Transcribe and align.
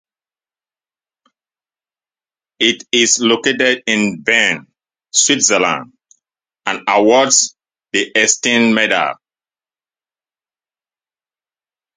It 2.59 2.85
is 2.91 3.19
located 3.19 3.83
in 3.85 4.23
Bern, 4.23 4.65
Switzerland, 5.11 5.93
and 6.65 6.81
awards 6.87 7.55
the 7.91 8.11
Einstein 8.17 8.73
Medal. 8.73 9.13